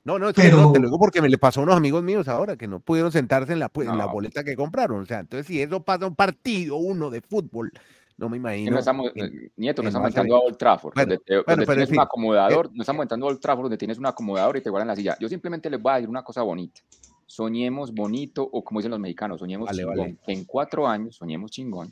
[0.05, 1.75] No, no, es Pero- que no, te lo digo porque me le pasó a unos
[1.75, 3.69] amigos míos ahora que no pudieron sentarse en la,
[4.07, 5.01] boleta que compraron.
[5.01, 7.71] O sea, entonces si eso pasa un partido uno de fútbol,
[8.17, 8.71] no me imagino.
[8.71, 11.43] no estamos, en- eh, Nieto, no estamos entrando a Old Trafford, Bueno, donde, te- bueno,
[11.47, 11.97] donde pero en tienes fin.
[11.99, 14.87] un acomodador, no estamos entrando a Old Trafford, donde tienes un acomodador y te guardan
[14.89, 15.17] la silla.
[15.19, 16.81] Yo simplemente les voy a decir una cosa bonita.
[17.25, 19.97] Soñemos bonito, o como dicen los mexicanos, soñemos Vale, chingón.
[19.97, 20.17] vale.
[20.23, 21.91] Que en cuatro años, soñemos chingón,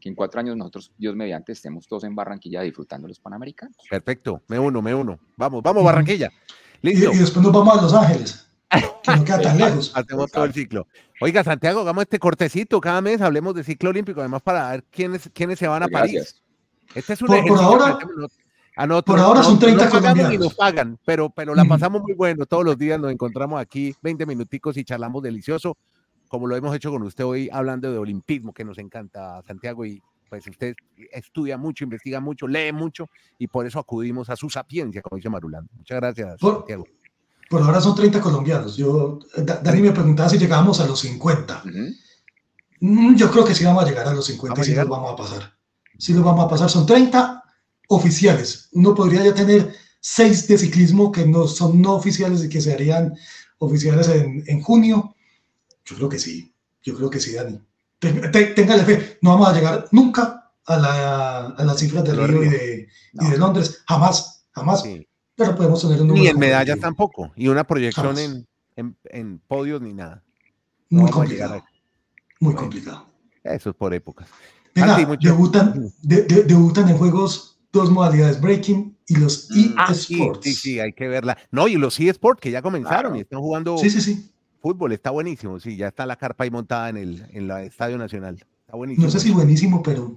[0.00, 3.76] que en cuatro años nosotros, Dios mediante, estemos todos en Barranquilla disfrutando los Panamericanos.
[3.88, 5.18] Perfecto, me uno, me uno.
[5.36, 5.84] Vamos, vamos.
[5.84, 6.30] Barranquilla.
[6.82, 7.12] Y, Listo.
[7.12, 8.46] y después nos vamos a Los Ángeles,
[9.02, 9.92] que no queda tan lejos.
[9.94, 10.86] Hacemos todo el ciclo.
[11.20, 15.28] Oiga, Santiago, hagamos este cortecito cada mes, hablemos de ciclo olímpico, además para ver quiénes,
[15.34, 16.14] quiénes se van a París.
[16.14, 16.42] Gracias.
[16.94, 17.98] Este es un Por- por ahora-
[19.04, 20.38] por ahora son 30 no colombianos.
[20.38, 22.46] nos pagan, pero, pero la pasamos muy bueno.
[22.46, 25.76] Todos los días nos encontramos aquí 20 minuticos y charlamos delicioso,
[26.28, 30.00] como lo hemos hecho con usted hoy hablando de olimpismo, que nos encanta, Santiago, y
[30.30, 30.74] pues usted
[31.12, 35.28] estudia mucho, investiga mucho, lee mucho, y por eso acudimos a su sapiencia, como dice
[35.28, 35.68] Marulán.
[35.76, 36.86] Muchas gracias, Por- Santiago.
[37.50, 38.76] Por ahora son 30 colombianos.
[38.76, 41.62] Yo, Da- Dani me preguntaba si llegábamos a los 50.
[41.66, 41.92] Ujú.
[42.80, 44.78] Mm, Yo creo que sí vamos a llegar a los 50 Vamos a y sí
[44.80, 45.58] los vamos a pasar.
[45.98, 46.70] Sí los vamos a pasar.
[46.70, 47.42] Son 30
[47.88, 48.68] oficiales.
[48.72, 52.72] Uno podría ya tener 6 de ciclismo que no son no oficiales y que se
[52.72, 53.14] harían
[53.58, 55.16] oficiales en, en junio.
[55.84, 56.54] Yo creo que sí.
[56.82, 57.60] Yo creo que sí, Dani.
[58.00, 59.18] Ten- te- Téngale fe.
[59.22, 62.88] No vamos a llegar nunca a, la, a las cifras de Lo Río y de,
[63.12, 63.82] y de Londres.
[63.86, 64.46] Jamás.
[64.52, 64.82] Jamás.
[64.82, 65.06] Sí.
[65.36, 69.38] Pero podemos tener un número Ni en medallas tampoco, y una proyección en, en, en
[69.46, 70.22] podios ni nada.
[70.90, 71.54] No Muy a complicado.
[72.40, 72.58] Muy Bueno.
[72.60, 73.06] complicado.
[73.44, 74.28] Eso es por épocas.
[74.74, 79.74] Venga, debutan, de- de- debutan en juegos dos modalidades, breaking y los Mm.
[79.78, 80.44] Ah, sí, eSports.
[80.44, 81.38] sí, sí, hay que verla.
[81.50, 83.16] No, y los eSports que ya comenzaron Claro.
[83.16, 84.30] y están jugando sí, sí, sí.
[84.60, 85.58] Fútbol, está buenísimo.
[85.60, 88.36] Sí, ya está la carpa ahí montada en el, en la Estadio Nacional.
[88.60, 89.06] Está buenísimo.
[89.06, 90.16] No sé si buenísimo, pero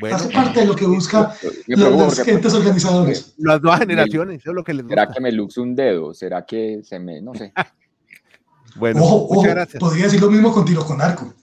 [0.00, 1.34] Bueno, hace parte de lo que busca
[1.66, 3.34] los porque- entes organizadores.
[3.38, 5.14] las nuevas generaciones, eso es lo que les ¿Será gusta.
[5.14, 6.14] que me luxe un dedo?
[6.14, 7.52] ¿Será que se me, no sé?
[8.76, 9.80] Bueno, ojo, ojo, muchas gracias.
[9.80, 11.34] podría decir lo mismo con tiro con arco.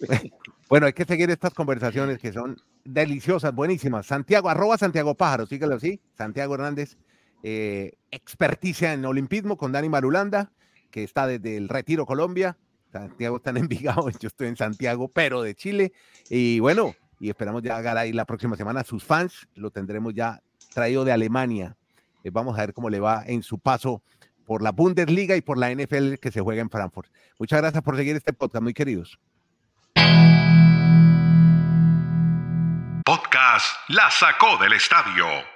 [0.68, 4.06] Bueno, hay que seguir estas conversaciones que son deliciosas, buenísimas.
[4.06, 6.00] Santiago, arroba Santiago Pájaro, síguelo así.
[6.16, 6.96] Santiago Hernández,
[7.42, 10.50] eh, experticia en olimpismo con Dani Marulanda,
[10.94, 12.56] que está desde el Retiro, Colombia.
[12.92, 15.92] Santiago está en Envigado, yo estoy en Santiago, pero de Chile.
[16.30, 19.48] Y bueno, y esperamos ya ahí la próxima semana sus fans.
[19.56, 20.40] Lo tendremos ya
[20.72, 21.76] traído de Alemania.
[22.22, 24.04] Eh, vamos a ver cómo le va en su paso
[24.46, 27.10] por la Bundesliga y por la NFL que se juega en Frankfurt.
[27.40, 29.18] Muchas gracias por seguir este podcast, muy queridos.
[33.04, 35.53] Podcast La Sacó del Estadio